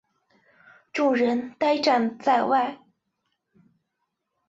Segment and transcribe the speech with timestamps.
[0.91, 2.79] 众人呆站在外